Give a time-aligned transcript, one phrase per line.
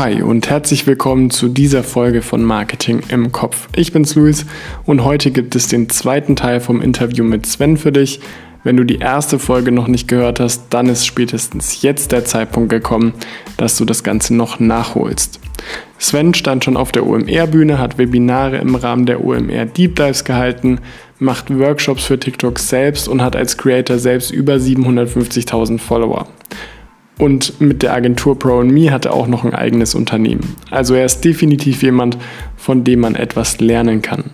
[0.00, 3.68] Hi und herzlich willkommen zu dieser Folge von Marketing im Kopf.
[3.76, 4.46] Ich bin's Luis
[4.86, 8.18] und heute gibt es den zweiten Teil vom Interview mit Sven für dich.
[8.64, 12.70] Wenn du die erste Folge noch nicht gehört hast, dann ist spätestens jetzt der Zeitpunkt
[12.70, 13.12] gekommen,
[13.58, 15.38] dass du das Ganze noch nachholst.
[15.98, 20.78] Sven stand schon auf der OMR-Bühne, hat Webinare im Rahmen der OMR Deep Dives gehalten,
[21.18, 26.26] macht Workshops für TikTok selbst und hat als Creator selbst über 750.000 Follower.
[27.20, 30.56] Und mit der Agentur Pro Me hat er auch noch ein eigenes Unternehmen.
[30.70, 32.16] Also er ist definitiv jemand,
[32.56, 34.24] von dem man etwas lernen kann.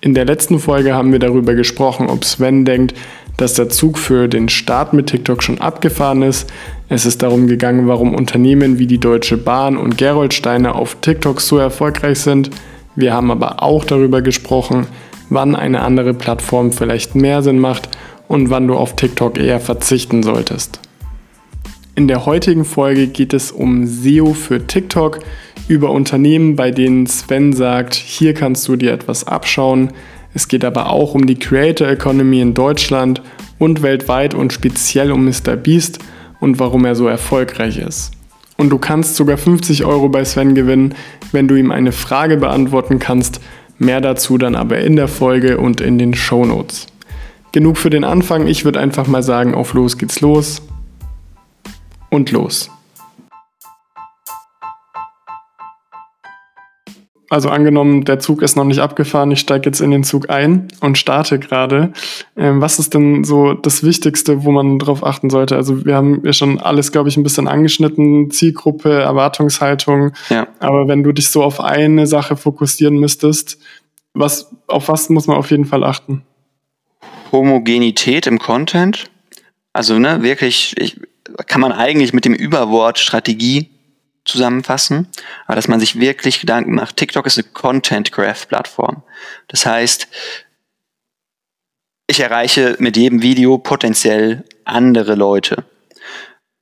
[0.00, 2.94] In der letzten Folge haben wir darüber gesprochen, ob Sven denkt,
[3.36, 6.52] dass der Zug für den Start mit TikTok schon abgefahren ist.
[6.88, 11.58] Es ist darum gegangen, warum Unternehmen wie die Deutsche Bahn und Geroldsteiner auf TikTok so
[11.58, 12.50] erfolgreich sind.
[12.96, 14.88] Wir haben aber auch darüber gesprochen,
[15.30, 17.88] wann eine andere Plattform vielleicht mehr Sinn macht
[18.26, 20.80] und wann du auf TikTok eher verzichten solltest.
[21.96, 25.20] In der heutigen Folge geht es um SEO für TikTok,
[25.68, 29.92] über Unternehmen, bei denen Sven sagt, hier kannst du dir etwas abschauen.
[30.34, 33.22] Es geht aber auch um die Creator Economy in Deutschland
[33.60, 35.54] und weltweit und speziell um Mr.
[35.54, 36.00] Beast
[36.40, 38.10] und warum er so erfolgreich ist.
[38.56, 40.96] Und du kannst sogar 50 Euro bei Sven gewinnen,
[41.30, 43.40] wenn du ihm eine Frage beantworten kannst.
[43.78, 46.88] Mehr dazu dann aber in der Folge und in den Show Notes.
[47.52, 48.48] Genug für den Anfang.
[48.48, 50.60] Ich würde einfach mal sagen, auf los geht's los
[52.14, 52.70] und los.
[57.30, 60.68] Also angenommen, der Zug ist noch nicht abgefahren, ich steige jetzt in den Zug ein
[60.80, 61.92] und starte gerade.
[62.36, 65.56] Ähm, was ist denn so das Wichtigste, wo man drauf achten sollte?
[65.56, 70.12] Also wir haben ja schon alles, glaube ich, ein bisschen angeschnitten, Zielgruppe, Erwartungshaltung.
[70.30, 70.46] Ja.
[70.60, 73.58] Aber wenn du dich so auf eine Sache fokussieren müsstest,
[74.12, 76.22] was, auf was muss man auf jeden Fall achten?
[77.32, 79.10] Homogenität im Content.
[79.72, 81.00] Also ne, wirklich, ich,
[81.46, 83.70] kann man eigentlich mit dem Überwort Strategie
[84.24, 85.08] zusammenfassen,
[85.46, 86.96] aber dass man sich wirklich Gedanken macht.
[86.96, 89.02] TikTok ist eine Content Graph Plattform.
[89.48, 90.08] Das heißt,
[92.06, 95.64] ich erreiche mit jedem Video potenziell andere Leute.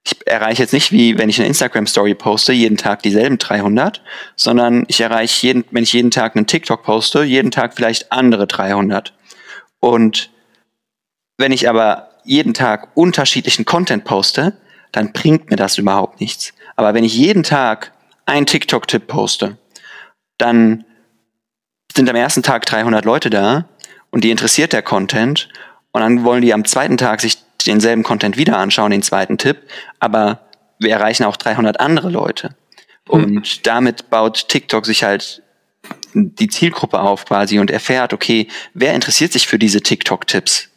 [0.04, 4.02] Ich erreiche jetzt nicht wie, wenn ich eine Instagram Story poste, jeden Tag dieselben 300,
[4.34, 8.48] sondern ich erreiche jeden, wenn ich jeden Tag einen TikTok poste, jeden Tag vielleicht andere
[8.48, 9.12] 300.
[9.78, 10.30] Und
[11.38, 14.54] wenn ich aber jeden Tag unterschiedlichen Content poste,
[14.92, 16.52] dann bringt mir das überhaupt nichts.
[16.76, 17.92] Aber wenn ich jeden Tag
[18.26, 19.58] einen TikTok-Tipp poste,
[20.38, 20.84] dann
[21.94, 23.66] sind am ersten Tag 300 Leute da
[24.10, 25.48] und die interessiert der Content
[25.92, 29.58] und dann wollen die am zweiten Tag sich denselben Content wieder anschauen, den zweiten Tipp,
[30.00, 30.40] aber
[30.78, 32.56] wir erreichen auch 300 andere Leute.
[33.08, 33.62] Und hm.
[33.62, 35.42] damit baut TikTok sich halt
[36.14, 40.68] die Zielgruppe auf quasi und erfährt, okay, wer interessiert sich für diese TikTok-Tipps?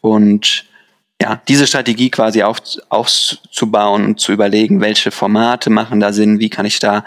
[0.00, 0.66] Und
[1.20, 6.50] ja, diese Strategie quasi auf, aufzubauen und zu überlegen, welche Formate machen da Sinn, wie
[6.50, 7.04] kann ich da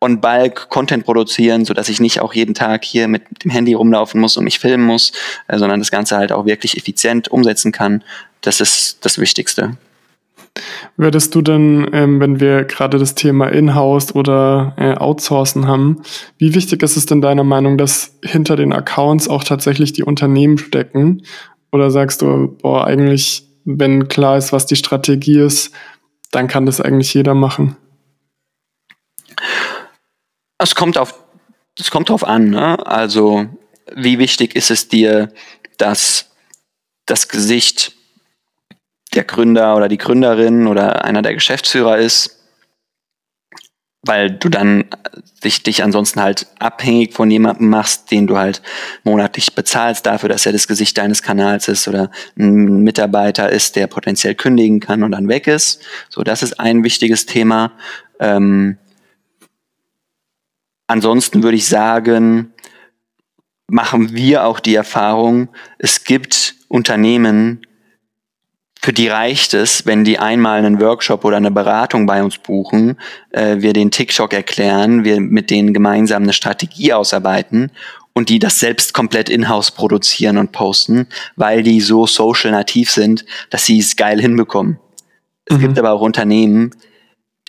[0.00, 3.74] on bulk Content produzieren, so dass ich nicht auch jeden Tag hier mit dem Handy
[3.74, 5.12] rumlaufen muss und mich filmen muss,
[5.48, 8.02] äh, sondern das Ganze halt auch wirklich effizient umsetzen kann.
[8.40, 9.76] Das ist das Wichtigste.
[10.96, 16.02] Würdest du denn, ähm, wenn wir gerade das Thema Inhouse oder äh, Outsourcen haben,
[16.36, 20.58] wie wichtig ist es denn deiner Meinung, dass hinter den Accounts auch tatsächlich die Unternehmen
[20.58, 21.22] stecken
[21.72, 25.74] oder sagst du, boah, eigentlich, wenn klar ist, was die Strategie ist,
[26.30, 27.76] dann kann das eigentlich jeder machen?
[30.58, 31.14] Es kommt auf,
[31.78, 32.86] es kommt drauf an, ne?
[32.86, 33.46] Also,
[33.94, 35.32] wie wichtig ist es dir,
[35.78, 36.30] dass
[37.06, 37.94] das Gesicht
[39.14, 42.41] der Gründer oder die Gründerin oder einer der Geschäftsführer ist?
[44.02, 44.84] Weil du dann
[45.44, 48.62] dich, dich ansonsten halt abhängig von jemandem machst, den du halt
[49.04, 53.86] monatlich bezahlst dafür, dass er das Gesicht deines Kanals ist oder ein Mitarbeiter ist, der
[53.86, 55.82] potenziell kündigen kann und dann weg ist.
[56.08, 57.72] So, das ist ein wichtiges Thema.
[58.18, 58.76] Ähm,
[60.88, 62.52] ansonsten würde ich sagen,
[63.68, 65.48] machen wir auch die Erfahrung,
[65.78, 67.66] es gibt Unternehmen,
[68.84, 72.98] für die reicht es, wenn die einmal einen Workshop oder eine Beratung bei uns buchen,
[73.30, 77.70] äh, wir den TikTok erklären, wir mit denen gemeinsam eine Strategie ausarbeiten
[78.12, 81.06] und die das selbst komplett in-house produzieren und posten,
[81.36, 84.80] weil die so social nativ sind, dass sie es geil hinbekommen.
[85.44, 85.60] Es mhm.
[85.60, 86.72] gibt aber auch Unternehmen,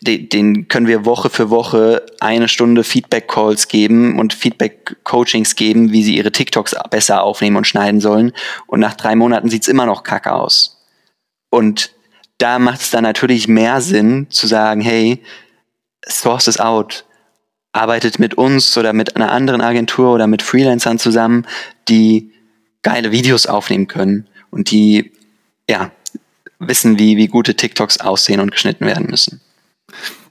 [0.02, 6.18] denen können wir Woche für Woche eine Stunde Feedback-Calls geben und Feedback-Coachings geben, wie sie
[6.18, 8.34] ihre TikToks besser aufnehmen und schneiden sollen.
[8.68, 10.73] Und nach drei Monaten sieht's immer noch kacke aus.
[11.54, 11.92] Und
[12.40, 15.22] da macht es dann natürlich mehr Sinn zu sagen, hey,
[16.04, 17.06] source es out.
[17.74, 21.46] Arbeitet mit uns oder mit einer anderen Agentur oder mit Freelancern zusammen,
[21.90, 22.32] die
[22.82, 25.12] geile Videos aufnehmen können und die,
[25.70, 25.92] ja,
[26.58, 29.40] wissen, wie, wie gute TikToks aussehen und geschnitten werden müssen.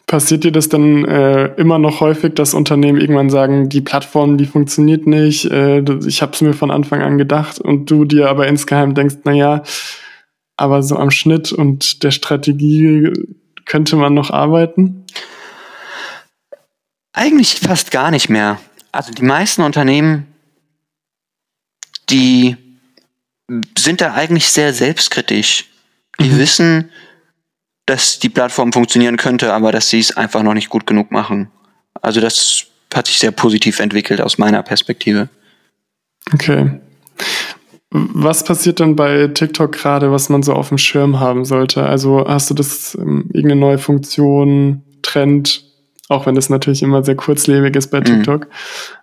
[0.09, 4.47] Passiert dir das dann äh, immer noch häufig, dass Unternehmen irgendwann sagen, die Plattform, die
[4.47, 8.49] funktioniert nicht, äh, ich habe es mir von Anfang an gedacht und du dir aber
[8.49, 9.63] insgeheim denkst, na ja,
[10.63, 13.13] aber so am Schnitt und der Strategie
[13.67, 15.05] könnte man noch arbeiten?
[17.13, 18.61] Eigentlich fast gar nicht mehr.
[18.93, 20.29] Also die meisten Unternehmen,
[22.11, 22.57] die
[23.77, 25.67] sind da eigentlich sehr selbstkritisch.
[26.21, 26.39] Die mhm.
[26.39, 26.91] wissen,
[27.87, 31.51] dass die Plattform funktionieren könnte, aber dass sie es einfach noch nicht gut genug machen.
[32.01, 35.29] Also das hat sich sehr positiv entwickelt aus meiner Perspektive.
[36.33, 36.79] Okay.
[37.93, 41.85] Was passiert dann bei TikTok gerade, was man so auf dem Schirm haben sollte?
[41.85, 45.65] Also hast du das ähm, irgendeine neue Funktion, Trend,
[46.09, 48.05] auch wenn das natürlich immer sehr kurzlebig ist bei mhm.
[48.05, 48.47] TikTok.
[48.47, 48.53] Mhm.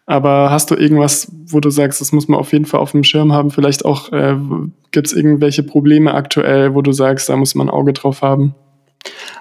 [0.07, 3.03] Aber hast du irgendwas, wo du sagst, das muss man auf jeden Fall auf dem
[3.03, 3.51] Schirm haben?
[3.51, 4.35] Vielleicht auch, äh,
[4.91, 8.55] gibt es irgendwelche Probleme aktuell, wo du sagst, da muss man ein Auge drauf haben?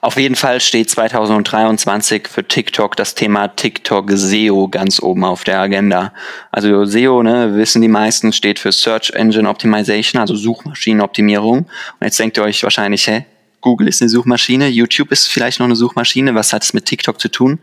[0.00, 5.58] Auf jeden Fall steht 2023 für TikTok das Thema TikTok SEO ganz oben auf der
[5.60, 6.12] Agenda.
[6.52, 11.58] Also SEO, ne, wissen die meisten, steht für Search Engine Optimization, also Suchmaschinenoptimierung.
[11.58, 11.68] Und
[12.00, 13.24] jetzt denkt ihr euch wahrscheinlich, hä,
[13.60, 17.20] Google ist eine Suchmaschine, YouTube ist vielleicht noch eine Suchmaschine, was hat es mit TikTok
[17.20, 17.58] zu tun?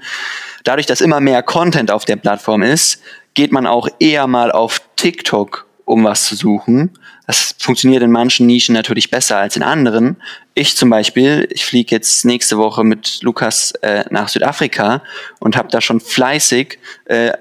[0.66, 3.02] Dadurch, dass immer mehr Content auf der Plattform ist,
[3.34, 6.92] geht man auch eher mal auf TikTok, um was zu suchen.
[7.28, 10.18] Das funktioniert in manchen Nischen natürlich besser als in anderen.
[10.54, 15.02] Ich zum Beispiel, ich fliege jetzt nächste Woche mit Lukas äh, nach Südafrika
[15.40, 17.32] und habe da schon fleißig äh,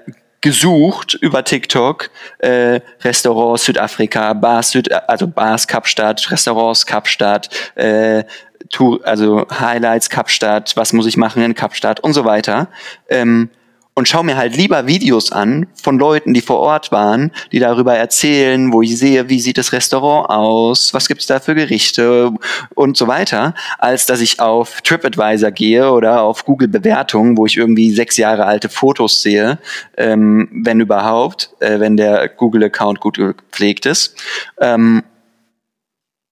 [0.41, 8.23] gesucht über TikTok äh, Restaurants Südafrika, Bars Süd, also Bars Kapstadt, Restaurants Kapstadt, äh,
[8.69, 12.67] Tour, also Highlights Kapstadt, was muss ich machen in Kapstadt und so weiter.
[13.09, 13.49] Ähm,
[13.95, 17.95] und schaue mir halt lieber Videos an von Leuten, die vor Ort waren, die darüber
[17.95, 22.31] erzählen, wo ich sehe, wie sieht das Restaurant aus, was gibt es da für Gerichte
[22.75, 27.55] und so weiter, als dass ich auf TripAdvisor gehe oder auf Google Bewertungen, wo ich
[27.55, 29.59] irgendwie sechs Jahre alte Fotos sehe,
[29.95, 34.21] ähm, wenn überhaupt, äh, wenn der Google-Account gut gepflegt ist.
[34.59, 35.03] Ähm,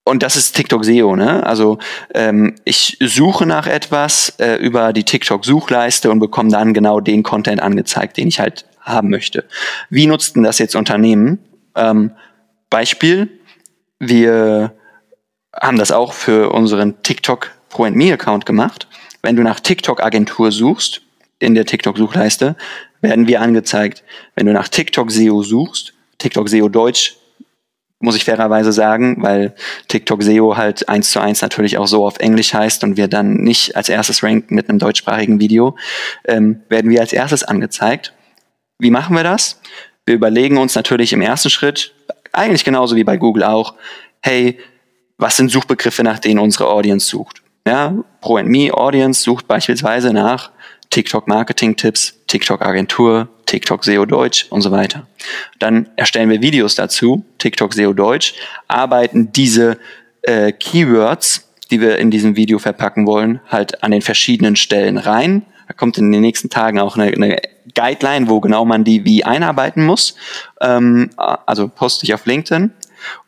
[0.06, 1.46] und das ist TikTok SEO, ne?
[1.46, 1.78] Also
[2.14, 7.62] ähm, ich suche nach etwas äh, über die TikTok-Suchleiste und bekomme dann genau den Content
[7.62, 9.46] angezeigt, den ich halt haben möchte.
[9.90, 11.40] Wie nutzten das jetzt Unternehmen?
[11.76, 12.12] Ähm,
[12.70, 13.30] Beispiel,
[14.00, 14.74] wir
[15.56, 18.88] haben das auch für unseren TikTok Pro Me Account gemacht.
[19.22, 21.02] Wenn du nach TikTok Agentur suchst
[21.40, 22.58] in der TikTok Suchleiste,
[23.00, 24.04] werden wir angezeigt.
[24.36, 27.16] Wenn du nach TikTok SEO suchst, TikTok SEO Deutsch
[28.04, 29.56] muss ich fairerweise sagen, weil
[29.88, 33.36] TikTok SEO halt eins zu eins natürlich auch so auf Englisch heißt und wir dann
[33.36, 35.78] nicht als erstes ranken mit einem deutschsprachigen Video,
[36.26, 38.14] ähm, werden wir als erstes angezeigt.
[38.78, 39.62] Wie machen wir das?
[40.06, 41.96] Wir überlegen uns natürlich im ersten Schritt,
[42.34, 43.76] eigentlich genauso wie bei Google auch,
[44.22, 44.60] hey,
[45.18, 47.42] was sind Suchbegriffe, nach denen unsere Audience sucht?
[47.66, 50.52] Ja, Pro and Me Audience sucht beispielsweise nach
[50.90, 55.06] TikTok Marketing Tipps, TikTok Agentur, TikTok SEO Deutsch und so weiter.
[55.60, 58.34] Dann erstellen wir Videos dazu, TikTok SEO Deutsch,
[58.68, 59.78] arbeiten diese
[60.24, 65.46] äh, Keywords, die wir in diesem Video verpacken wollen, halt an den verschiedenen Stellen rein.
[65.68, 67.40] Da kommt in den nächsten Tagen auch eine, eine
[67.76, 70.16] Guideline, wo genau man die wie einarbeiten muss.
[70.60, 72.72] Ähm, also poste ich auf LinkedIn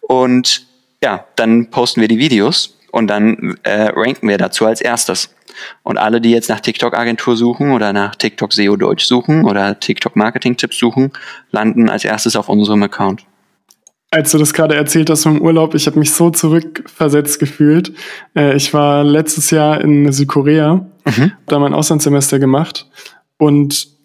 [0.01, 0.65] und
[1.03, 5.34] ja, dann posten wir die Videos und dann äh, ranken wir dazu als erstes.
[5.83, 10.77] Und alle, die jetzt nach TikTok-Agentur suchen oder nach TikTok SEO Deutsch suchen oder TikTok-Marketing-Tipps
[10.77, 11.11] suchen,
[11.51, 13.25] landen als erstes auf unserem Account.
[14.11, 17.91] Als du das gerade erzählt hast vom Urlaub, ich habe mich so zurückversetzt gefühlt.
[18.35, 21.31] Äh, ich war letztes Jahr in Südkorea, mhm.
[21.47, 22.87] da mein Auslandssemester gemacht
[23.37, 23.95] und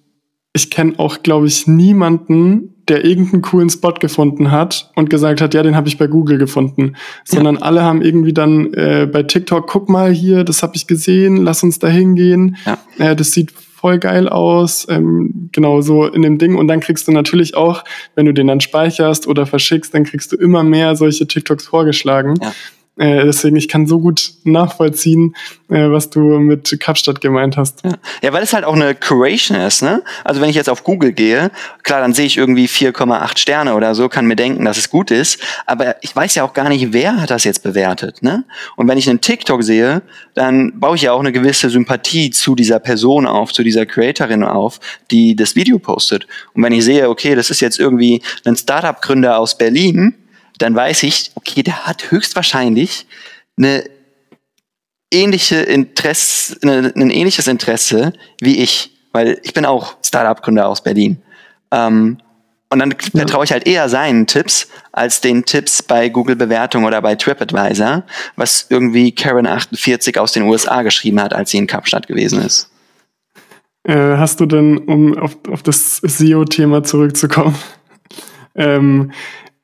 [0.53, 5.55] ich kenne auch, glaube ich, niemanden, der irgendeinen coolen Spot gefunden hat und gesagt hat,
[5.55, 7.63] ja, den habe ich bei Google gefunden, sondern ja.
[7.63, 11.63] alle haben irgendwie dann äh, bei TikTok, guck mal hier, das habe ich gesehen, lass
[11.63, 12.57] uns da hingehen.
[12.67, 12.79] Ja.
[12.99, 16.57] Äh, das sieht voll geil aus, ähm, genau so in dem Ding.
[16.57, 17.85] Und dann kriegst du natürlich auch,
[18.17, 22.35] wenn du den dann speicherst oder verschickst, dann kriegst du immer mehr solche TikToks vorgeschlagen.
[22.43, 22.53] Ja.
[22.97, 25.35] Äh, deswegen, ich kann so gut nachvollziehen,
[25.71, 27.83] äh, was du mit Kapstadt gemeint hast.
[27.85, 27.93] Ja.
[28.23, 30.03] ja, weil es halt auch eine Curation ist, ne?
[30.23, 31.51] Also wenn ich jetzt auf Google gehe,
[31.83, 35.11] klar, dann sehe ich irgendwie 4,8 Sterne oder so, kann mir denken, dass es gut
[35.11, 38.45] ist, aber ich weiß ja auch gar nicht, wer hat das jetzt bewertet, ne?
[38.77, 40.03] Und wenn ich einen TikTok sehe,
[40.35, 44.43] dann baue ich ja auch eine gewisse Sympathie zu dieser Person auf, zu dieser Creatorin
[44.45, 44.81] auf,
[45.11, 46.27] die das Video postet.
[46.53, 50.17] Und wenn ich sehe, okay, das ist jetzt irgendwie ein Startup-Gründer aus Berlin,
[50.63, 53.07] dann weiß ich, okay, der hat höchstwahrscheinlich
[53.57, 53.85] eine
[55.13, 61.23] ähnliche Interesse, eine, ein ähnliches Interesse wie ich, weil ich bin auch Startup-Gründer aus Berlin.
[61.73, 62.19] Ähm,
[62.73, 67.03] und dann vertraue ich halt eher seinen Tipps als den Tipps bei Google Bewertung oder
[67.03, 68.05] bei TripAdvisor,
[68.37, 72.71] was irgendwie Karen 48 aus den USA geschrieben hat, als sie in Kapstadt gewesen ist.
[73.83, 77.57] Äh, hast du denn, um auf, auf das SEO-Thema zurückzukommen,
[78.55, 79.11] ähm,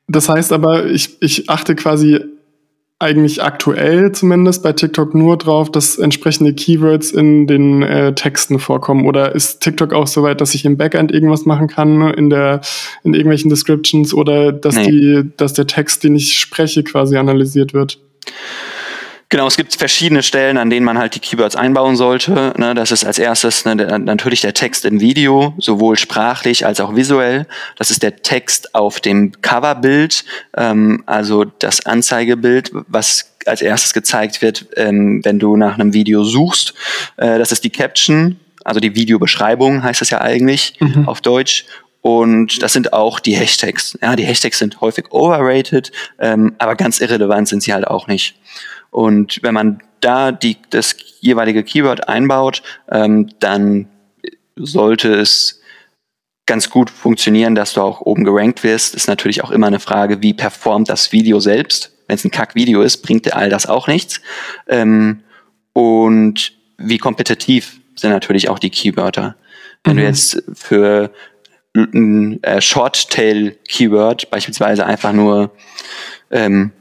[0.07, 2.19] das heißt aber, ich, ich achte quasi
[2.99, 9.05] eigentlich aktuell zumindest bei TikTok nur drauf, dass entsprechende Keywords in den äh, Texten vorkommen?
[9.05, 12.61] Oder ist TikTok auch so weit, dass ich im Backend irgendwas machen kann in der
[13.03, 14.89] in irgendwelchen Descriptions oder dass nee.
[14.89, 17.99] die dass der Text, den ich spreche, quasi analysiert wird?
[19.29, 22.53] Genau, es gibt verschiedene Stellen, an denen man halt die Keywords einbauen sollte.
[22.57, 26.79] Ne, das ist als erstes ne, der, natürlich der Text im Video, sowohl sprachlich als
[26.79, 27.45] auch visuell.
[27.77, 30.23] Das ist der Text auf dem Coverbild,
[30.55, 36.23] ähm, also das Anzeigebild, was als erstes gezeigt wird, ähm, wenn du nach einem Video
[36.23, 36.73] suchst.
[37.17, 41.07] Äh, das ist die Caption, also die Videobeschreibung heißt das ja eigentlich mhm.
[41.07, 41.65] auf Deutsch.
[42.07, 43.99] Und das sind auch die Hashtags.
[44.01, 48.39] Ja, die Hashtags sind häufig overrated, ähm, aber ganz irrelevant sind sie halt auch nicht.
[48.91, 53.89] Und wenn man da die, das jeweilige Keyword einbaut, ähm, dann
[54.55, 55.59] sollte es
[56.45, 58.95] ganz gut funktionieren, dass du auch oben gerankt wirst.
[58.95, 61.91] Ist natürlich auch immer eine Frage, wie performt das Video selbst.
[62.07, 64.21] Wenn es ein Kack-Video ist, bringt dir all das auch nichts.
[64.69, 65.23] Ähm,
[65.73, 69.35] und wie kompetitiv sind natürlich auch die Keywörter.
[69.83, 69.99] Wenn mhm.
[69.99, 71.11] du jetzt für
[71.83, 75.51] ein äh, Short-Tail-Keyword beispielsweise einfach nur
[76.31, 76.71] ähm,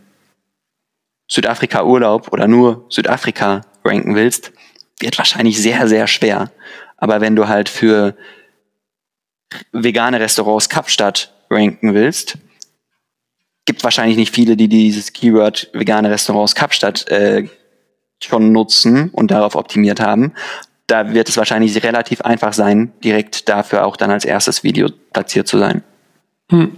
[1.29, 4.53] Südafrika Urlaub oder nur Südafrika ranken willst,
[5.01, 6.51] wird wahrscheinlich sehr, sehr schwer.
[6.97, 8.17] Aber wenn du halt für
[9.73, 12.39] vegane Restaurants Kapstadt ranken willst,
[13.65, 17.49] gibt wahrscheinlich nicht viele, die dieses Keyword vegane Restaurants Kapstadt äh,
[18.23, 20.33] schon nutzen und darauf optimiert haben.
[20.87, 25.49] Da wird es wahrscheinlich relativ einfach sein, direkt dafür auch dann als erstes Video platziert
[25.49, 25.83] zu sein.
[26.51, 26.73] Hm.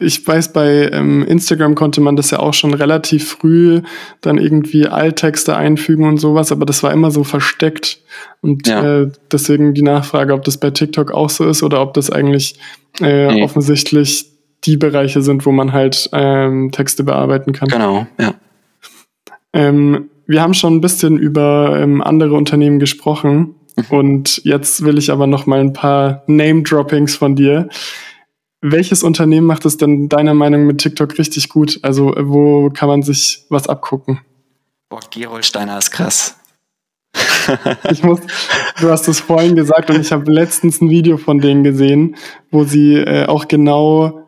[0.00, 3.82] Ich weiß, bei ähm, Instagram konnte man das ja auch schon relativ früh
[4.20, 8.00] dann irgendwie Alttexte einfügen und sowas, aber das war immer so versteckt.
[8.40, 9.02] Und ja.
[9.02, 12.58] äh, deswegen die Nachfrage, ob das bei TikTok auch so ist oder ob das eigentlich
[13.00, 13.42] äh, nee.
[13.42, 14.26] offensichtlich
[14.64, 17.68] die Bereiche sind, wo man halt ähm, Texte bearbeiten kann.
[17.68, 18.34] Genau, ja.
[19.52, 23.84] Ähm, wir haben schon ein bisschen über ähm, andere Unternehmen gesprochen mhm.
[23.90, 27.68] und jetzt will ich aber noch mal ein paar Name-Droppings von dir.
[28.62, 31.80] Welches Unternehmen macht es denn deiner Meinung mit TikTok richtig gut?
[31.82, 34.20] Also wo kann man sich was abgucken?
[34.88, 36.36] Boah, Gerolsteiner ist krass.
[37.90, 38.20] ich muss,
[38.80, 42.16] du hast es vorhin gesagt und ich habe letztens ein Video von denen gesehen,
[42.50, 44.21] wo sie äh, auch genau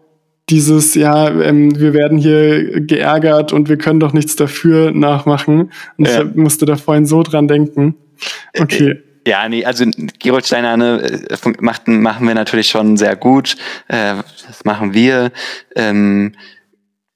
[0.51, 5.73] dieses, ja, ähm, wir werden hier geärgert und wir können doch nichts dafür nachmachen.
[5.97, 6.23] Und ja.
[6.23, 7.95] ich musste da vorhin so dran denken.
[8.59, 9.01] Okay.
[9.27, 9.87] Ja, nee, also
[10.19, 13.57] Gerold Steiner ne, äh, macht, machen wir natürlich schon sehr gut.
[13.89, 15.33] Äh, das machen wir.
[15.75, 16.35] Ähm,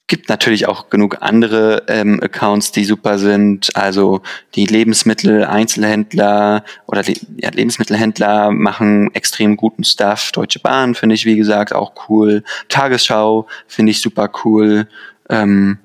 [0.08, 3.68] gibt natürlich auch genug andere ähm, Accounts, die super sind.
[3.76, 4.22] Also
[4.54, 7.02] die Lebensmittel-Einzelhändler oder
[7.36, 10.32] ja, Lebensmittelhändler machen extrem guten Stuff.
[10.32, 12.42] Deutsche Bahn finde ich, wie gesagt, auch cool.
[12.68, 14.88] Tagesschau finde ich super cool.
[15.28, 15.78] Ähm,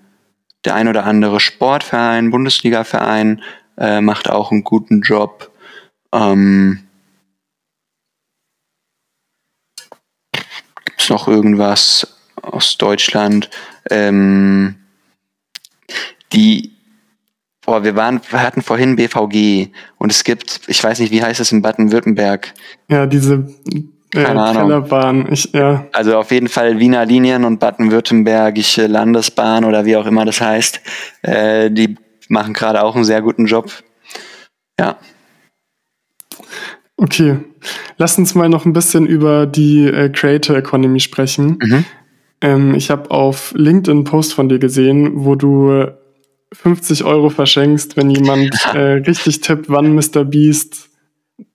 [0.63, 3.41] der ein oder andere Sportverein, Bundesliga-Verein
[3.77, 5.51] äh, macht auch einen guten Job.
[6.13, 6.87] Ähm,
[10.85, 13.49] Gibt es noch irgendwas aus Deutschland?
[13.89, 14.75] Ähm,
[16.31, 16.71] die,
[17.65, 21.39] boah, wir waren, wir hatten vorhin BVG und es gibt, ich weiß nicht, wie heißt
[21.39, 22.53] es in Baden-Württemberg?
[22.89, 23.47] Ja, diese
[24.13, 25.31] äh, Kellerbahn.
[25.31, 25.85] Ich, ja.
[25.91, 30.81] Also auf jeden Fall Wiener Linien und Baden-Württembergische Landesbahn oder wie auch immer das heißt.
[31.23, 31.95] Äh, die
[32.29, 33.71] machen gerade auch einen sehr guten Job.
[34.79, 34.97] Ja.
[36.95, 37.37] Okay,
[37.97, 41.57] lass uns mal noch ein bisschen über die äh, Creator Economy sprechen.
[41.61, 41.85] Mhm.
[42.43, 45.87] Ähm, ich habe auf LinkedIn einen Post von dir gesehen, wo du
[46.51, 50.25] 50 Euro verschenkst, wenn jemand äh, richtig tippt, wann Mr.
[50.25, 50.89] Beast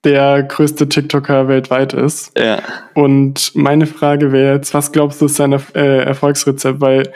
[0.03, 2.37] der größte TikToker weltweit ist.
[2.37, 2.61] Ja.
[2.95, 6.81] Und meine Frage wäre jetzt, was glaubst du ist sein äh, Erfolgsrezept?
[6.81, 7.13] Weil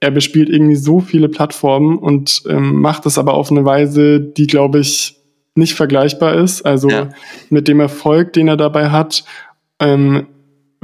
[0.00, 4.46] er bespielt irgendwie so viele Plattformen und ähm, macht das aber auf eine Weise, die,
[4.46, 5.16] glaube ich,
[5.54, 6.62] nicht vergleichbar ist.
[6.62, 7.08] Also ja.
[7.48, 9.24] mit dem Erfolg, den er dabei hat,
[9.80, 10.26] ähm,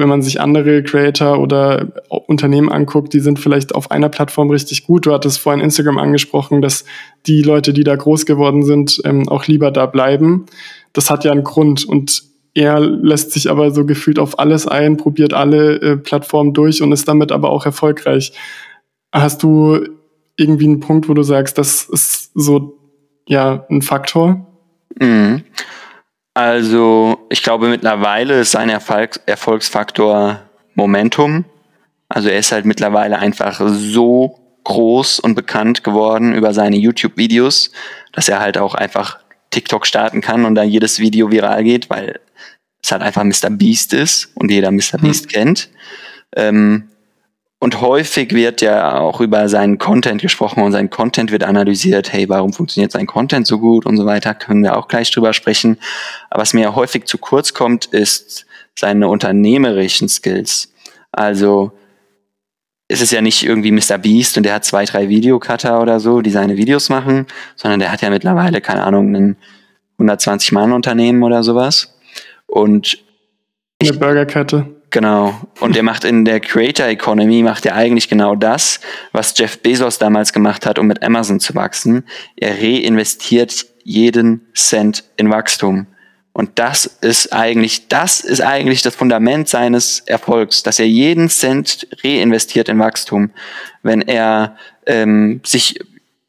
[0.01, 4.87] wenn man sich andere Creator oder Unternehmen anguckt, die sind vielleicht auf einer Plattform richtig
[4.87, 5.05] gut.
[5.05, 6.87] Du hattest vorhin Instagram angesprochen, dass
[7.27, 10.47] die Leute, die da groß geworden sind, ähm, auch lieber da bleiben.
[10.95, 12.23] Das hat ja einen Grund und
[12.55, 16.93] er lässt sich aber so gefühlt auf alles ein, probiert alle äh, Plattformen durch und
[16.93, 18.33] ist damit aber auch erfolgreich.
[19.13, 19.81] Hast du
[20.37, 22.79] irgendwie einen Punkt, wo du sagst, das ist so
[23.29, 24.47] ja ein Faktor?
[24.99, 25.43] Mhm.
[26.35, 30.43] Also, ich glaube, mittlerweile ist sein Erfolg, Erfolgsfaktor
[30.75, 31.45] Momentum.
[32.09, 37.73] Also, er ist halt mittlerweile einfach so groß und bekannt geworden über seine YouTube-Videos,
[38.13, 39.19] dass er halt auch einfach
[39.51, 42.21] TikTok starten kann und da jedes Video viral geht, weil
[42.83, 43.51] es halt einfach Mr.
[43.51, 44.93] Beast ist und jeder Mr.
[44.93, 45.01] Hm.
[45.03, 45.71] Beast kennt.
[46.37, 46.90] Ähm,
[47.61, 52.11] und häufig wird ja auch über seinen Content gesprochen und sein Content wird analysiert.
[52.11, 54.35] Hey, warum funktioniert sein Content so gut und so weiter?
[54.35, 55.77] Können wir auch gleich drüber sprechen.
[56.31, 58.47] Aber was mir häufig zu kurz kommt, ist
[58.79, 60.73] seine unternehmerischen Skills.
[61.13, 61.73] Also,
[62.89, 63.99] es ist ja nicht irgendwie Mr.
[63.99, 67.27] Beast und der hat zwei, drei Videocutter oder so, die seine Videos machen,
[67.57, 69.37] sondern der hat ja mittlerweile, keine Ahnung, ein
[69.99, 71.95] 120-Mann-Unternehmen oder sowas.
[72.47, 73.05] Und
[73.83, 74.80] eine Burgerkette.
[74.91, 75.41] Genau.
[75.61, 78.81] Und er macht in der Creator Economy, macht er eigentlich genau das,
[79.13, 82.05] was Jeff Bezos damals gemacht hat, um mit Amazon zu wachsen.
[82.37, 85.87] Er reinvestiert jeden Cent in Wachstum.
[86.33, 91.87] Und das ist eigentlich, das ist eigentlich das Fundament seines Erfolgs, dass er jeden Cent
[92.05, 93.31] reinvestiert in Wachstum.
[93.83, 94.57] Wenn er
[94.87, 95.81] ähm, sich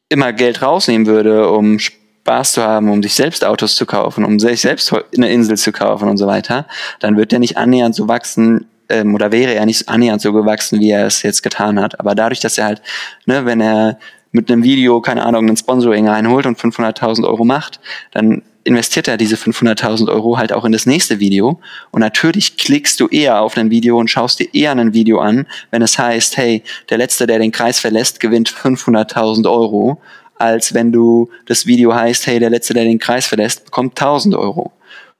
[0.08, 1.78] immer Geld rausnehmen würde, um
[2.22, 5.72] Spaß zu haben, um sich selbst Autos zu kaufen, um sich selbst eine Insel zu
[5.72, 6.66] kaufen und so weiter,
[7.00, 10.78] dann wird er nicht annähernd so wachsen, ähm, oder wäre er nicht annähernd so gewachsen,
[10.80, 11.98] wie er es jetzt getan hat.
[11.98, 12.82] Aber dadurch, dass er halt,
[13.26, 13.98] ne, wenn er
[14.30, 17.80] mit einem Video, keine Ahnung, ein Sponsoring einholt und 500.000 Euro macht,
[18.12, 21.60] dann investiert er diese 500.000 Euro halt auch in das nächste Video.
[21.90, 25.46] Und natürlich klickst du eher auf ein Video und schaust dir eher ein Video an,
[25.70, 30.00] wenn es heißt, hey, der Letzte, der den Kreis verlässt, gewinnt 500.000 Euro
[30.42, 34.34] als wenn du das Video heißt, hey, der Letzte, der den Kreis verlässt, bekommt 1000
[34.34, 34.72] Euro.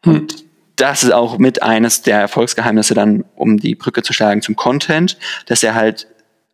[0.05, 0.15] Hm.
[0.15, 0.45] Und
[0.77, 5.17] das ist auch mit eines der Erfolgsgeheimnisse dann, um die Brücke zu schlagen zum Content,
[5.47, 6.09] dass er halt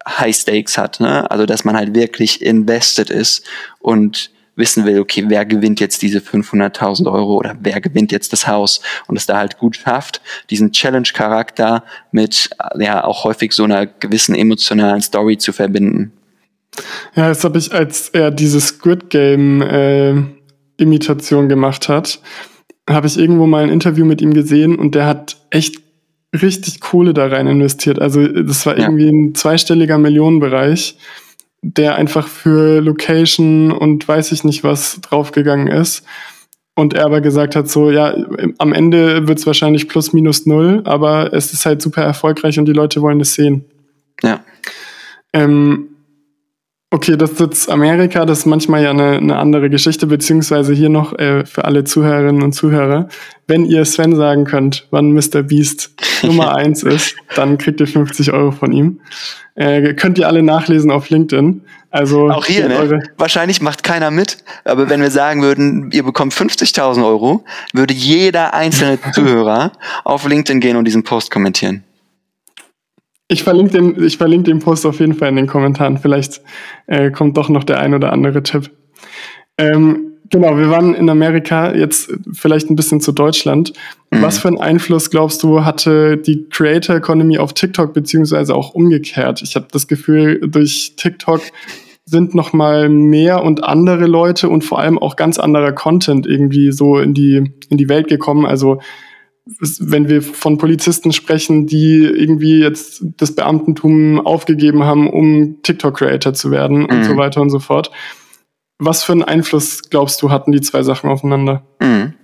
[0.07, 1.31] High Stakes hat, ne?
[1.31, 3.47] Also, dass man halt wirklich invested ist
[3.81, 8.47] und wissen will, okay, wer gewinnt jetzt diese 500.000 Euro oder wer gewinnt jetzt das
[8.47, 10.21] Haus und es da halt gut schafft,
[10.51, 16.13] diesen Challenge-Charakter mit ja auch häufig so einer gewissen emotionalen Story zu verbinden.
[17.15, 20.15] Ja, das habe ich, als er diese Squid Game äh,
[20.77, 22.21] Imitation gemacht hat,
[22.89, 25.81] habe ich irgendwo mal ein Interview mit ihm gesehen und der hat echt
[26.43, 28.01] richtig Kohle da rein investiert.
[28.01, 28.85] Also das war ja.
[28.85, 30.97] irgendwie ein zweistelliger Millionenbereich,
[31.63, 36.05] der einfach für Location und weiß ich nicht was draufgegangen ist.
[36.75, 38.15] Und er aber gesagt hat, so, ja,
[38.59, 42.67] am Ende wird es wahrscheinlich plus minus null, aber es ist halt super erfolgreich und
[42.67, 43.65] die Leute wollen es sehen.
[44.23, 44.45] Ja.
[45.33, 45.89] Ähm,
[46.91, 50.89] Okay, das ist jetzt Amerika, das ist manchmal ja eine, eine andere Geschichte, beziehungsweise hier
[50.89, 53.09] noch äh, für alle Zuhörerinnen und Zuhörer.
[53.47, 55.43] Wenn ihr Sven sagen könnt, wann Mr.
[55.43, 55.91] Beast
[56.23, 59.01] Nummer eins ist, dann kriegt ihr 50 Euro von ihm.
[59.55, 61.61] Äh, könnt ihr alle nachlesen auf LinkedIn.
[61.91, 63.03] Also auch hier, ne?
[63.19, 68.55] Wahrscheinlich macht keiner mit, aber wenn wir sagen würden, ihr bekommt 50.000 Euro, würde jeder
[68.55, 69.73] einzelne Zuhörer
[70.05, 71.85] auf LinkedIn gehen und diesen Post kommentieren.
[73.29, 75.99] Ich verlinke den, ich verlinke den Post auf jeden Fall in den Kommentaren.
[75.99, 76.41] Vielleicht
[76.87, 78.71] äh, kommt doch noch der ein oder andere Tipp.
[79.59, 83.75] Ähm, genau, wir waren in Amerika, jetzt vielleicht ein bisschen zu Deutschland.
[84.11, 84.23] Mhm.
[84.23, 89.43] Was für einen Einfluss glaubst du hatte die Creator Economy auf TikTok beziehungsweise auch umgekehrt?
[89.43, 91.43] Ich habe das Gefühl, durch TikTok
[92.07, 96.73] sind noch mal mehr und andere Leute und vor allem auch ganz anderer Content irgendwie
[96.73, 98.47] so in die in die Welt gekommen.
[98.47, 98.81] Also
[99.81, 106.51] wenn wir von Polizisten sprechen, die irgendwie jetzt das Beamtentum aufgegeben haben, um TikTok-Creator zu
[106.51, 106.87] werden mhm.
[106.87, 107.19] und so mhm.
[107.19, 107.91] weiter und so fort.
[108.79, 111.67] Was für einen Einfluss, glaubst du, hatten die zwei Sachen aufeinander?
[111.81, 112.15] Mhm.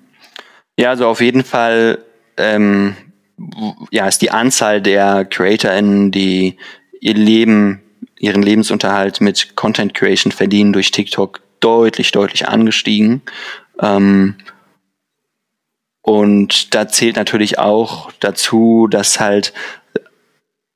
[0.78, 1.98] Ja, also auf jeden Fall
[2.36, 2.94] ähm,
[3.90, 6.56] ja, ist die Anzahl der CreatorInnen, die
[7.00, 7.80] ihr Leben,
[8.18, 13.22] ihren Lebensunterhalt mit Content Creation verdienen durch TikTok deutlich, deutlich angestiegen.
[13.80, 14.36] Ähm,
[16.04, 19.54] und da zählt natürlich auch dazu, dass halt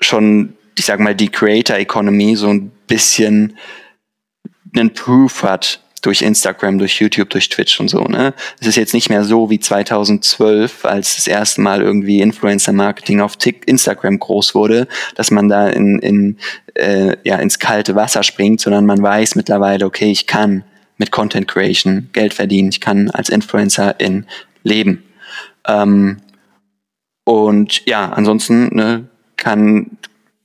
[0.00, 3.58] schon, ich sag mal, die Creator Economy so ein bisschen
[4.74, 8.04] einen Proof hat durch Instagram, durch YouTube, durch Twitch und so.
[8.04, 8.32] Ne?
[8.58, 13.36] Es ist jetzt nicht mehr so wie 2012, als das erste Mal irgendwie Influencer-Marketing auf
[13.66, 16.38] Instagram groß wurde, dass man da in, in,
[16.72, 20.64] äh, ja, ins kalte Wasser springt, sondern man weiß mittlerweile, okay, ich kann
[20.96, 24.24] mit Content Creation Geld verdienen, ich kann als Influencer in
[24.62, 25.04] leben.
[25.68, 26.18] Ähm,
[27.24, 29.98] und ja, ansonsten ne, kann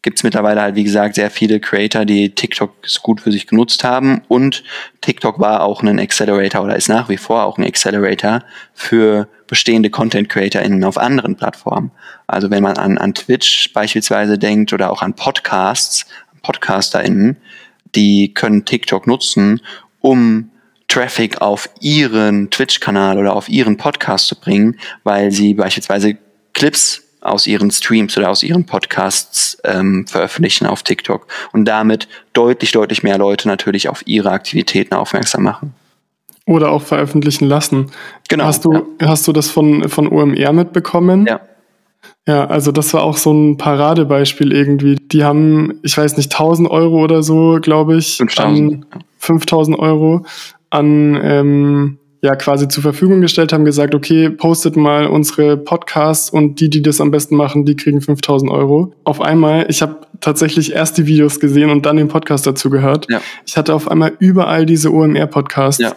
[0.04, 3.86] gibt es mittlerweile halt, wie gesagt, sehr viele Creator, die TikTok gut für sich genutzt
[3.86, 4.22] haben.
[4.28, 4.64] Und
[5.00, 9.90] TikTok war auch ein Accelerator oder ist nach wie vor auch ein Accelerator für bestehende
[9.90, 11.92] Content CreatorInnen auf anderen Plattformen.
[12.28, 16.06] Also wenn man an, an Twitch beispielsweise denkt oder auch an Podcasts,
[16.42, 17.38] PodcasterInnen,
[17.96, 19.62] die können TikTok nutzen,
[20.02, 20.50] um
[20.88, 26.18] Traffic auf ihren Twitch-Kanal oder auf ihren Podcast zu bringen, weil sie beispielsweise
[26.54, 32.74] Clips aus ihren Streams oder aus ihren Podcasts ähm, veröffentlichen auf TikTok und damit deutlich,
[32.74, 35.74] deutlich mehr Leute natürlich auf ihre Aktivitäten aufmerksam machen.
[36.46, 37.92] Oder auch veröffentlichen lassen.
[38.28, 38.44] Genau.
[38.44, 39.08] Hast du, ja.
[39.08, 41.26] hast du das von, von OMR mitbekommen?
[41.26, 41.40] Ja.
[42.26, 44.96] Ja, also das war auch so ein Paradebeispiel irgendwie.
[44.96, 48.18] Die haben, ich weiß nicht, 1000 Euro oder so, glaube ich.
[48.18, 48.86] 5000.
[49.18, 50.26] 5000 Euro
[50.74, 56.62] an ähm, ja quasi zur Verfügung gestellt haben, gesagt, okay, postet mal unsere Podcasts und
[56.62, 58.94] die, die das am besten machen, die kriegen 5000 Euro.
[59.04, 63.08] Auf einmal, ich habe tatsächlich erst die Videos gesehen und dann den Podcast dazu gehört.
[63.10, 63.22] Ja.
[63.46, 65.82] Ich hatte auf einmal überall diese OMR-Podcasts.
[65.82, 65.96] Ja.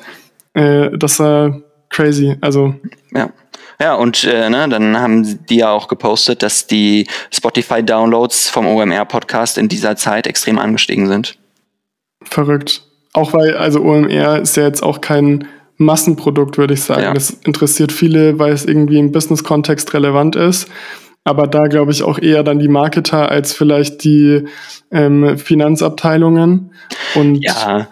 [0.55, 1.61] Äh, das war
[1.91, 2.37] crazy.
[2.41, 2.75] Also
[3.15, 3.31] ja.
[3.81, 9.59] Ja, und äh, ne, dann haben die ja auch gepostet, dass die Spotify-Downloads vom OMR-Podcast
[9.59, 11.39] in dieser Zeit extrem angestiegen sind.
[12.23, 12.86] Verrückt.
[13.16, 15.48] Auch weil, also OMR ist ja jetzt auch kein
[15.79, 17.02] Massenprodukt, würde ich sagen.
[17.02, 17.14] Ja.
[17.14, 20.68] Das interessiert viele, weil es irgendwie im Business-Kontext relevant ist.
[21.24, 24.44] Aber da glaube ich auch eher dann die Marketer als vielleicht die
[24.92, 26.74] ähm, Finanzabteilungen.
[27.14, 27.88] Und ja,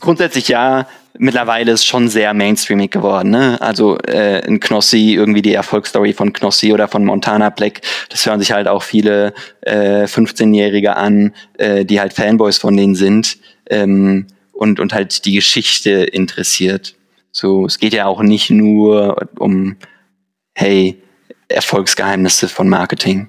[0.00, 0.86] grundsätzlich ja.
[1.18, 3.30] Mittlerweile ist schon sehr mainstreamig geworden.
[3.30, 3.60] Ne?
[3.60, 8.40] Also äh, in Knossi, irgendwie die Erfolgsstory von Knossi oder von Montana Black, das hören
[8.40, 13.36] sich halt auch viele äh, 15-Jährige an, äh, die halt Fanboys von denen sind.
[13.70, 16.94] Ähm, und, und halt die Geschichte interessiert.
[17.32, 19.76] So, es geht ja auch nicht nur um,
[20.54, 21.00] hey,
[21.48, 23.28] Erfolgsgeheimnisse von Marketing.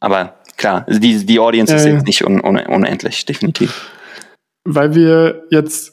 [0.00, 3.90] Aber klar, die, die Audience äh, ist jetzt nicht un, un, unendlich, definitiv.
[4.64, 5.92] Weil wir jetzt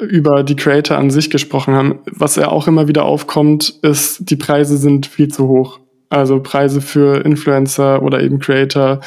[0.00, 4.36] über die Creator an sich gesprochen haben, was ja auch immer wieder aufkommt, ist, die
[4.36, 5.80] Preise sind viel zu hoch.
[6.08, 9.00] Also Preise für Influencer oder eben Creator,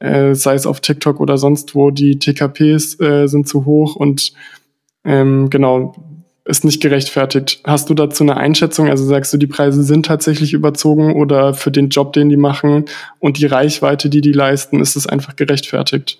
[0.00, 4.32] äh, sei es auf TikTok oder sonst wo, die TKPs äh, sind zu hoch und
[5.04, 5.94] ähm, genau,
[6.44, 7.60] ist nicht gerechtfertigt.
[7.64, 8.88] Hast du dazu eine Einschätzung?
[8.88, 12.86] Also sagst du, die Preise sind tatsächlich überzogen oder für den Job, den die machen
[13.18, 16.18] und die Reichweite, die die leisten, ist es einfach gerechtfertigt?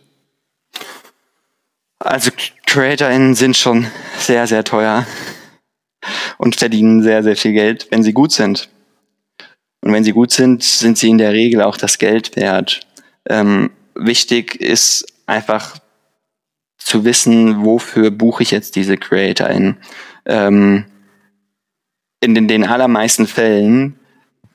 [1.98, 2.30] Also
[2.66, 3.86] CreatorInnen sind schon
[4.18, 5.06] sehr, sehr teuer
[6.36, 8.68] und verdienen sehr, sehr viel Geld, wenn sie gut sind.
[9.80, 12.80] Und wenn sie gut sind, sind sie in der Regel auch das Geld wert.
[13.28, 15.78] Ähm, wichtig ist einfach
[16.78, 19.76] zu wissen, wofür buche ich jetzt diese CreatorInnen.
[20.26, 20.86] Ähm,
[22.20, 23.98] in den, den allermeisten Fällen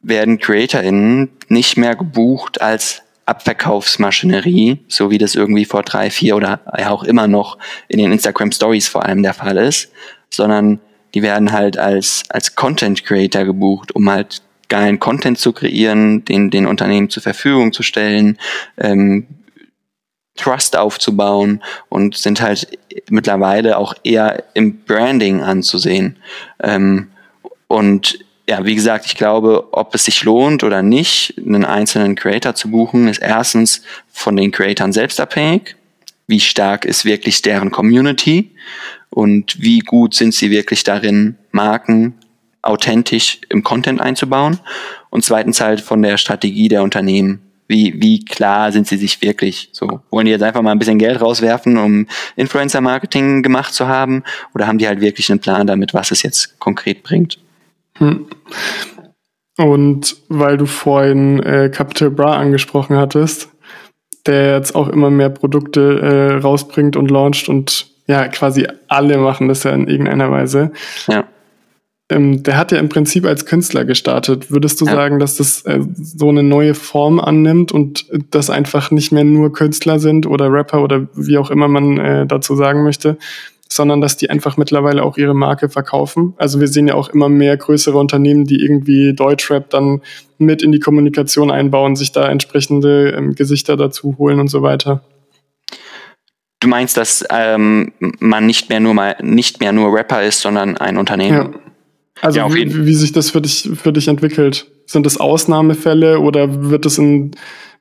[0.01, 6.59] werden CreatorInnen nicht mehr gebucht als Abverkaufsmaschinerie, so wie das irgendwie vor drei, vier oder
[6.65, 7.57] auch immer noch
[7.87, 9.91] in den Instagram Stories vor allem der Fall ist,
[10.29, 10.79] sondern
[11.13, 14.41] die werden halt als, als Content Creator gebucht, um halt
[14.73, 18.39] geilen Content zu kreieren, den, den Unternehmen zur Verfügung zu stellen,
[18.79, 19.27] ähm,
[20.35, 26.17] Trust aufzubauen und sind halt mittlerweile auch eher im Branding anzusehen.
[26.59, 27.11] Ähm,
[27.67, 28.17] und
[28.49, 32.71] ja, wie gesagt, ich glaube, ob es sich lohnt oder nicht, einen einzelnen Creator zu
[32.71, 35.75] buchen, ist erstens von den Creatoren selbst abhängig.
[36.25, 38.49] Wie stark ist wirklich deren Community
[39.11, 42.15] und wie gut sind sie wirklich darin, Marken
[42.63, 44.59] authentisch im Content einzubauen.
[45.11, 49.69] Und zweitens halt von der Strategie der Unternehmen wie, wie klar sind sie sich wirklich?
[49.71, 54.23] So, wollen die jetzt einfach mal ein bisschen Geld rauswerfen, um Influencer-Marketing gemacht zu haben?
[54.53, 57.39] Oder haben die halt wirklich einen Plan damit, was es jetzt konkret bringt?
[57.97, 58.27] Hm.
[59.57, 63.49] Und weil du vorhin äh, Capital Bra angesprochen hattest,
[64.25, 69.47] der jetzt auch immer mehr Produkte äh, rausbringt und launcht und ja, quasi alle machen
[69.47, 70.71] das ja in irgendeiner Weise.
[71.07, 71.25] Ja.
[72.13, 74.51] Ähm, der hat ja im Prinzip als Künstler gestartet.
[74.51, 74.93] Würdest du ja.
[74.93, 79.51] sagen, dass das äh, so eine neue Form annimmt und das einfach nicht mehr nur
[79.51, 83.17] Künstler sind oder Rapper oder wie auch immer man äh, dazu sagen möchte,
[83.67, 86.33] sondern dass die einfach mittlerweile auch ihre Marke verkaufen?
[86.37, 90.01] Also wir sehen ja auch immer mehr größere Unternehmen, die irgendwie Deutschrap dann
[90.37, 95.03] mit in die Kommunikation einbauen, sich da entsprechende ähm, Gesichter dazu holen und so weiter.
[96.59, 100.77] Du meinst, dass ähm, man nicht mehr nur mal nicht mehr nur Rapper ist, sondern
[100.77, 101.53] ein Unternehmen?
[101.53, 101.59] Ja.
[102.23, 104.65] Also ja, wie, wie, sich das für dich, für dich entwickelt.
[104.85, 107.31] Sind das Ausnahmefälle oder wird es in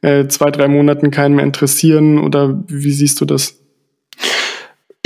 [0.00, 3.60] äh, zwei, drei Monaten keinen mehr interessieren oder wie siehst du das?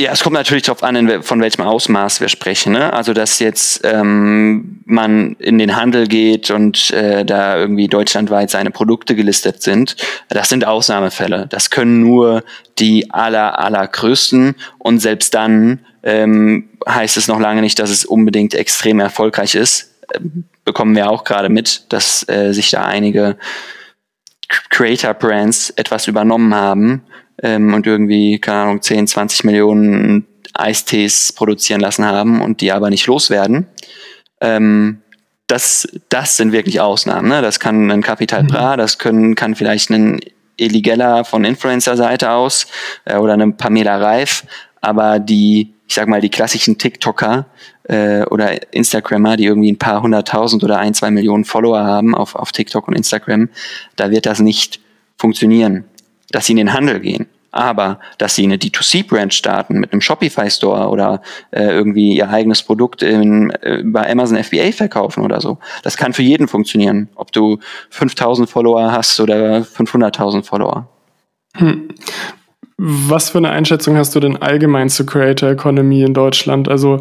[0.01, 2.72] Ja, es kommt natürlich darauf an, von welchem Ausmaß wir sprechen.
[2.72, 2.92] Ne?
[2.92, 8.70] Also, dass jetzt ähm, man in den Handel geht und äh, da irgendwie deutschlandweit seine
[8.70, 9.96] Produkte gelistet sind,
[10.31, 11.46] das sind Ausnahmefälle.
[11.49, 12.42] Das können nur
[12.79, 18.55] die aller, allergrößten und selbst dann ähm, heißt es noch lange nicht, dass es unbedingt
[18.55, 19.92] extrem erfolgreich ist.
[20.14, 23.37] Ähm, bekommen wir auch gerade mit, dass äh, sich da einige
[24.71, 27.03] Creator-Brands etwas übernommen haben
[27.42, 32.88] ähm, und irgendwie, keine Ahnung, 10, 20 Millionen Eistees produzieren lassen haben und die aber
[32.88, 33.66] nicht loswerden.
[34.40, 35.03] Ähm,
[35.49, 37.29] das, das sind wirklich Ausnahmen.
[37.29, 37.42] Ne?
[37.42, 38.49] Das kann ein Capital mhm.
[38.49, 40.21] Bra, das können, kann vielleicht ein
[40.57, 42.69] Eligella von Influencer-Seite aus
[43.07, 44.45] äh, oder eine Pamela Reif,
[44.81, 47.46] aber die ich sag mal, die klassischen TikToker
[47.85, 52.35] äh, oder Instagrammer, die irgendwie ein paar hunderttausend oder ein, zwei Millionen Follower haben auf,
[52.35, 53.49] auf TikTok und Instagram,
[53.94, 54.81] da wird das nicht
[55.16, 55.85] funktionieren,
[56.31, 57.27] dass sie in den Handel gehen.
[57.53, 61.22] Aber dass sie eine D2C-Brand starten mit einem Shopify-Store oder
[61.53, 66.12] äh, irgendwie ihr eigenes Produkt in, äh, bei Amazon FBA verkaufen oder so, das kann
[66.12, 67.59] für jeden funktionieren, ob du
[67.90, 70.88] 5000 Follower hast oder 500.000 Follower.
[71.55, 71.88] Hm.
[72.79, 76.69] Was für eine Einschätzung hast du denn allgemein zur Creator Economy in Deutschland?
[76.69, 77.01] Also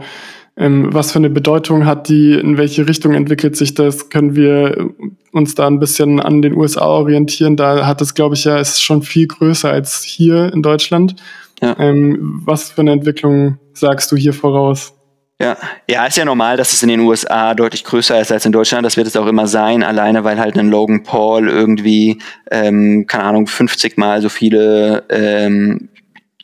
[0.58, 2.34] ähm, was für eine Bedeutung hat die?
[2.34, 4.10] In welche Richtung entwickelt sich das?
[4.10, 4.90] Können wir
[5.34, 7.58] uns da ein bisschen an den USA orientieren?
[7.58, 11.18] Da hat es, glaube ich, ja, ist schon viel größer als hier in Deutschland.
[11.62, 11.78] Ja.
[11.78, 14.94] Ähm, was für eine Entwicklung sagst du hier voraus?
[15.42, 15.58] Ja,
[15.90, 18.86] ja, ist ja normal, dass es in den USA deutlich größer ist als in Deutschland.
[18.86, 22.22] Das wird es auch immer sein, alleine weil halt ein Logan Paul irgendwie,
[22.52, 25.90] ähm, keine Ahnung, 50 mal so viele ähm,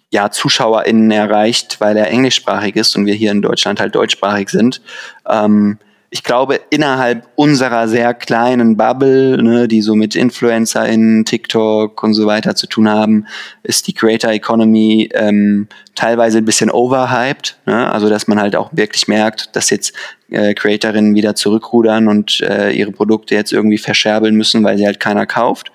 [0.10, 4.82] ja, ZuschauerInnen erreicht, weil er englischsprachig ist und wir hier in Deutschland halt deutschsprachig sind.
[5.25, 5.77] Ähm,
[6.13, 12.26] ich glaube, innerhalb unserer sehr kleinen Bubble, ne, die so mit InfluencerInnen, TikTok und so
[12.26, 13.26] weiter zu tun haben,
[13.63, 17.58] ist die Creator Economy ähm, teilweise ein bisschen overhyped.
[17.65, 17.89] Ne?
[17.89, 19.93] Also, dass man halt auch wirklich merkt, dass jetzt
[20.30, 25.00] äh, Creatorinnen wieder zurückrudern und äh, ihre Produkte jetzt irgendwie verscherbeln müssen, weil sie halt
[25.00, 25.71] keiner kauft.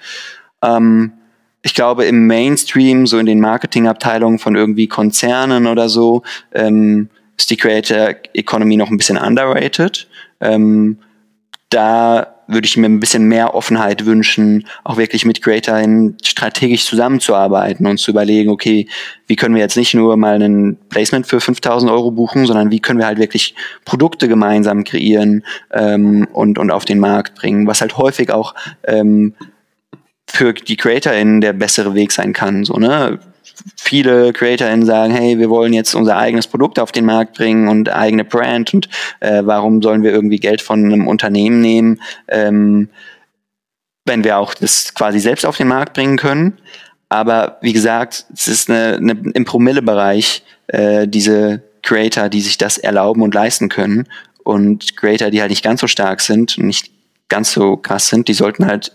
[0.63, 1.13] Ähm,
[1.63, 7.51] ich glaube, im Mainstream, so in den Marketingabteilungen von irgendwie Konzernen oder so, ähm, ist
[7.51, 10.07] die Creator Economy noch ein bisschen underrated.
[10.41, 10.99] Ähm,
[11.71, 17.87] da würde ich mir ein bisschen mehr Offenheit wünschen, auch wirklich mit CreatorInnen strategisch zusammenzuarbeiten
[17.87, 18.87] und zu überlegen, okay,
[19.27, 22.81] wie können wir jetzt nicht nur mal ein Placement für 5000 Euro buchen, sondern wie
[22.81, 27.81] können wir halt wirklich Produkte gemeinsam kreieren ähm, und, und auf den Markt bringen, was
[27.81, 29.35] halt häufig auch ähm,
[30.29, 32.65] für die CreatorInnen der bessere Weg sein kann.
[32.65, 33.19] So, ne?
[33.77, 37.89] Viele CreatorInnen sagen, hey, wir wollen jetzt unser eigenes Produkt auf den Markt bringen und
[37.89, 38.89] eigene Brand und
[39.21, 42.89] äh, warum sollen wir irgendwie Geld von einem Unternehmen nehmen, ähm,
[44.05, 46.59] wenn wir auch das quasi selbst auf den Markt bringen können.
[47.09, 52.79] Aber wie gesagt, es ist eine, eine, im Promille-Bereich äh, diese Creator, die sich das
[52.79, 54.09] erlauben und leisten können.
[54.43, 56.91] Und Creator, die halt nicht ganz so stark sind und nicht
[57.29, 58.93] ganz so krass sind, die sollten halt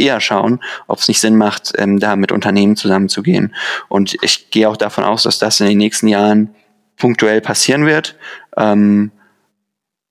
[0.00, 3.54] eher schauen, ob es nicht Sinn macht, ähm, da mit Unternehmen zusammenzugehen.
[3.88, 6.54] Und ich gehe auch davon aus, dass das in den nächsten Jahren
[6.96, 8.16] punktuell passieren wird.
[8.56, 9.12] Ähm,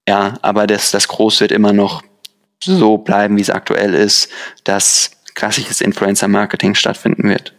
[0.07, 2.01] ja, aber das, das Groß wird immer noch
[2.61, 4.29] so bleiben, wie es aktuell ist,
[4.63, 7.53] dass klassisches Influencer-Marketing stattfinden wird.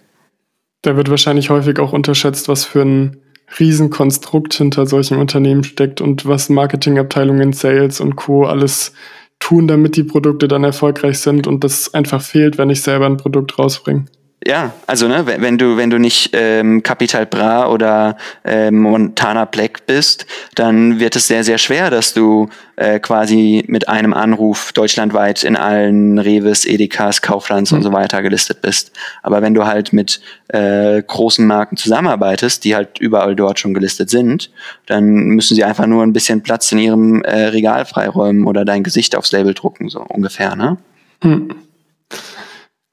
[0.82, 3.16] Da wird wahrscheinlich häufig auch unterschätzt, was für ein
[3.58, 8.44] Riesenkonstrukt hinter solchen Unternehmen steckt und was Marketingabteilungen, Sales und Co.
[8.44, 8.92] alles
[9.40, 13.16] tun, damit die Produkte dann erfolgreich sind und das einfach fehlt, wenn ich selber ein
[13.16, 14.04] Produkt rausbringe.
[14.46, 19.84] Ja, also ne, wenn du wenn du nicht ähm, Capital Bra oder ähm, Montana Black
[19.84, 20.24] bist,
[20.54, 25.56] dann wird es sehr sehr schwer, dass du äh, quasi mit einem Anruf deutschlandweit in
[25.56, 27.78] allen Reves, Edekas, Kauflands mhm.
[27.78, 28.92] und so weiter gelistet bist.
[29.22, 34.08] Aber wenn du halt mit äh, großen Marken zusammenarbeitest, die halt überall dort schon gelistet
[34.08, 34.50] sind,
[34.86, 38.84] dann müssen sie einfach nur ein bisschen Platz in ihrem äh, Regal freiräumen oder dein
[38.84, 40.78] Gesicht aufs Label drucken, so ungefähr, ne?
[41.22, 41.56] Mhm.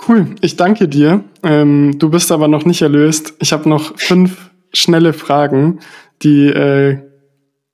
[0.07, 1.23] Cool, ich danke dir.
[1.43, 3.33] Ähm, du bist aber noch nicht erlöst.
[3.39, 5.79] Ich habe noch fünf schnelle Fragen,
[6.23, 6.99] die äh,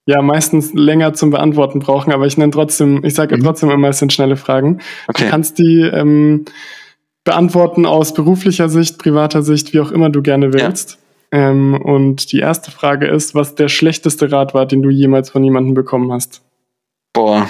[0.06, 3.44] ja meistens länger zum Beantworten brauchen, aber ich nenne trotzdem, ich sage mhm.
[3.44, 4.80] trotzdem immer, es sind schnelle Fragen.
[5.08, 5.26] Okay.
[5.26, 6.46] Du kannst die ähm,
[7.24, 10.98] beantworten aus beruflicher Sicht, privater Sicht, wie auch immer du gerne willst.
[11.32, 11.50] Ja.
[11.50, 15.44] Ähm, und die erste Frage ist, was der schlechteste Rat war, den du jemals von
[15.44, 16.42] jemandem bekommen hast?
[17.14, 17.48] Boah,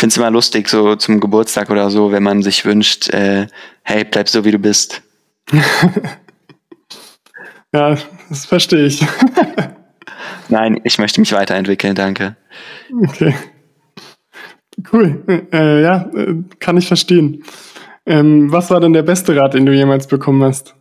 [0.00, 3.46] finde es immer lustig, so zum Geburtstag oder so, wenn man sich wünscht, äh,
[3.82, 5.02] hey, bleib so wie du bist.
[7.72, 7.96] ja,
[8.30, 9.06] das verstehe ich.
[10.48, 12.36] Nein, ich möchte mich weiterentwickeln, danke.
[13.02, 13.34] Okay.
[14.90, 15.22] Cool.
[15.52, 17.44] Äh, ja, äh, kann ich verstehen.
[18.06, 20.74] Ähm, was war denn der beste Rat, den du jemals bekommen hast?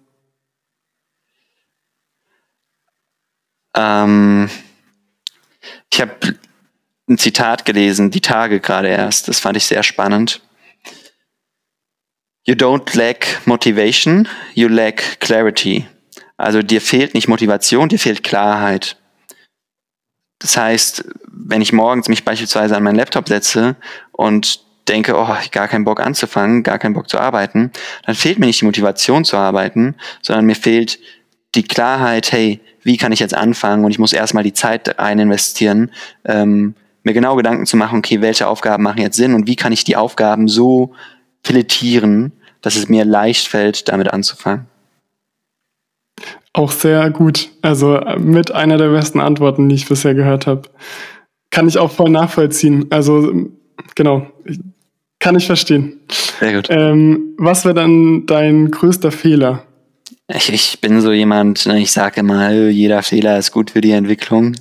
[3.75, 4.49] Ähm,
[5.91, 6.15] ich habe
[7.09, 9.27] ein Zitat gelesen, die Tage gerade erst.
[9.27, 10.41] Das fand ich sehr spannend.
[12.45, 15.85] You don't lack motivation, you lack clarity.
[16.37, 18.97] Also dir fehlt nicht Motivation, dir fehlt Klarheit.
[20.39, 23.75] Das heißt, wenn ich morgens mich beispielsweise an meinen Laptop setze
[24.13, 27.71] und denke, oh, ich gar keinen Bock anzufangen, gar keinen Bock zu arbeiten,
[28.05, 30.99] dann fehlt mir nicht die Motivation zu arbeiten, sondern mir fehlt
[31.55, 33.83] die Klarheit, hey, wie kann ich jetzt anfangen?
[33.83, 35.91] Und ich muss erstmal die Zeit rein investieren,
[36.25, 39.71] ähm, mir genau Gedanken zu machen, okay, welche Aufgaben machen jetzt Sinn und wie kann
[39.71, 40.93] ich die Aufgaben so
[41.43, 44.67] filetieren, dass es mir leicht fällt, damit anzufangen.
[46.53, 47.49] Auch sehr gut.
[47.61, 50.63] Also äh, mit einer der besten Antworten, die ich bisher gehört habe.
[51.51, 52.87] Kann ich auch voll nachvollziehen.
[52.89, 53.33] Also
[53.95, 54.27] genau,
[55.19, 55.99] kann ich verstehen.
[56.39, 56.67] Sehr gut.
[56.69, 59.63] Ähm, was wäre dann dein größter Fehler?
[60.27, 63.91] Ich, ich bin so jemand, ne, ich sage immer, jeder Fehler ist gut für die
[63.91, 64.55] Entwicklung.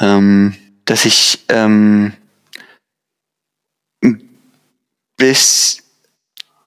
[0.00, 0.54] Ähm,
[0.88, 2.14] dass ich ähm,
[5.18, 5.82] bis,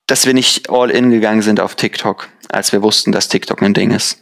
[0.06, 3.74] dass wir nicht all in gegangen sind auf TikTok, als wir wussten, dass TikTok ein
[3.74, 4.22] Ding ist.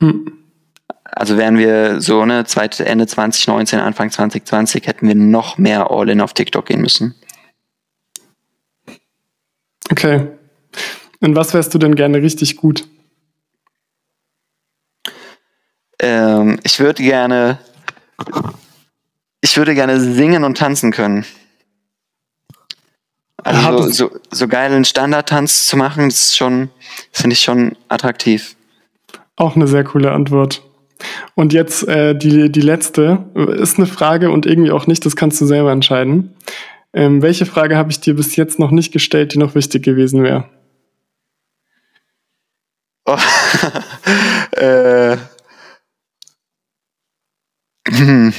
[0.00, 0.38] Hm.
[1.04, 6.08] Also wären wir so ne, zweite Ende 2019, Anfang 2020, hätten wir noch mehr all
[6.08, 7.14] in auf TikTok gehen müssen.
[9.90, 10.26] Okay.
[11.20, 12.88] Und was wärst du denn gerne richtig gut?
[16.00, 17.58] Ähm, ich würde gerne,
[19.42, 21.26] ich würde gerne singen und tanzen können.
[23.44, 26.70] Also so, so, so geilen Standardtanz zu machen, das ist schon,
[27.10, 28.54] finde ich schon attraktiv.
[29.36, 30.62] Auch eine sehr coole Antwort.
[31.34, 35.40] Und jetzt äh, die, die letzte ist eine Frage und irgendwie auch nicht, das kannst
[35.40, 36.34] du selber entscheiden.
[36.92, 40.22] Ähm, welche Frage habe ich dir bis jetzt noch nicht gestellt, die noch wichtig gewesen
[40.22, 40.48] wäre?
[43.04, 43.18] Oh,
[44.56, 45.16] äh,
[47.88, 48.32] hm,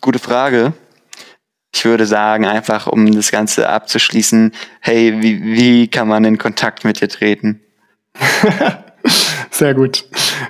[0.00, 0.72] gute Frage.
[1.72, 6.84] Ich würde sagen, einfach um das Ganze abzuschließen, hey, wie, wie kann man in Kontakt
[6.84, 7.60] mit dir treten?
[9.50, 10.04] Sehr gut.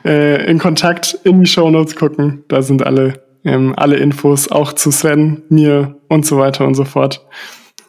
[0.05, 2.45] Äh, in Kontakt in die Show Notes gucken.
[2.49, 6.85] Da sind alle, ähm, alle Infos, auch zu Sven, mir und so weiter und so
[6.85, 7.27] fort.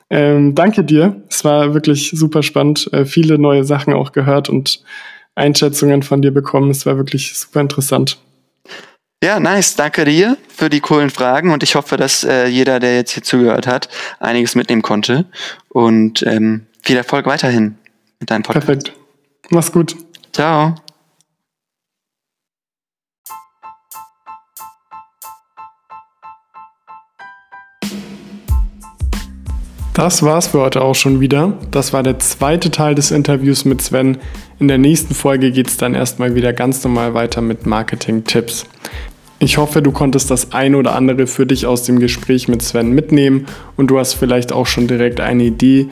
[0.09, 1.23] Ähm, danke dir.
[1.29, 2.91] Es war wirklich super spannend.
[2.91, 4.83] Äh, viele neue Sachen auch gehört und
[5.35, 6.69] Einschätzungen von dir bekommen.
[6.69, 8.19] Es war wirklich super interessant.
[9.23, 9.75] Ja, nice.
[9.75, 13.21] Danke dir für die coolen Fragen und ich hoffe, dass äh, jeder, der jetzt hier
[13.21, 13.87] zugehört hat,
[14.19, 15.25] einiges mitnehmen konnte.
[15.69, 17.77] Und ähm, viel Erfolg weiterhin
[18.19, 18.65] mit deinem Podcast.
[18.65, 18.93] Perfekt.
[19.51, 19.95] Mach's gut.
[20.33, 20.75] Ciao.
[29.93, 31.59] Das war's für heute auch schon wieder.
[31.69, 34.17] Das war der zweite Teil des Interviews mit Sven.
[34.57, 38.65] In der nächsten Folge geht's dann erstmal wieder ganz normal weiter mit Marketing-Tipps.
[39.43, 42.91] Ich hoffe, du konntest das ein oder andere für dich aus dem Gespräch mit Sven
[42.91, 45.87] mitnehmen und du hast vielleicht auch schon direkt eine Idee,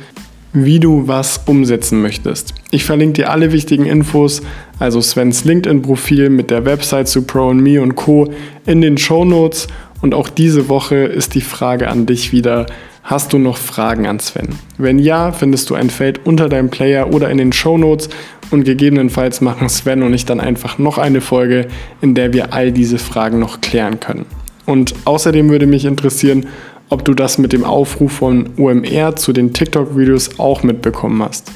[0.53, 2.53] wie du was umsetzen möchtest.
[2.69, 4.43] Ich verlinke dir alle wichtigen Infos,
[4.77, 8.31] also Svens LinkedIn-Profil mit der Website zu Pro Me und Co.
[8.67, 9.67] in den Show Notes.
[9.99, 12.67] Und auch diese Woche ist die Frage an dich wieder,
[13.03, 14.49] Hast du noch Fragen an Sven?
[14.77, 18.09] Wenn ja, findest du ein Feld unter deinem Player oder in den Show Notes
[18.51, 21.67] und gegebenenfalls machen Sven und ich dann einfach noch eine Folge,
[22.01, 24.25] in der wir all diese Fragen noch klären können.
[24.65, 26.45] Und außerdem würde mich interessieren,
[26.89, 31.51] ob du das mit dem Aufruf von UMR zu den TikTok-Videos auch mitbekommen hast.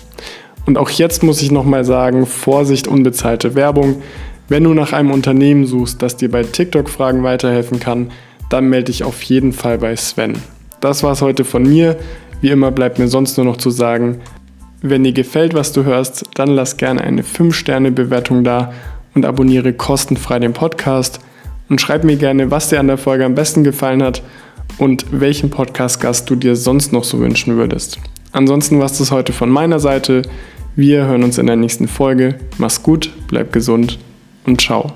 [0.66, 4.02] Und auch jetzt muss ich nochmal sagen, Vorsicht, unbezahlte Werbung.
[4.48, 8.12] Wenn du nach einem Unternehmen suchst, das dir bei TikTok-Fragen weiterhelfen kann,
[8.50, 10.36] dann melde dich auf jeden Fall bei Sven.
[10.84, 11.96] Das war es heute von mir.
[12.42, 14.20] Wie immer bleibt mir sonst nur noch zu sagen,
[14.82, 18.74] wenn dir gefällt, was du hörst, dann lass gerne eine 5-Sterne-Bewertung da
[19.16, 21.22] und abonniere kostenfrei den Podcast
[21.70, 24.24] und schreib mir gerne, was dir an der Folge am besten gefallen hat
[24.78, 28.00] und welchen Podcast-Gast du dir sonst noch so wünschen würdest.
[28.34, 30.24] Ansonsten war es das heute von meiner Seite.
[30.76, 32.36] Wir hören uns in der nächsten Folge.
[32.58, 34.00] Mach's gut, bleib gesund
[34.46, 34.92] und ciao.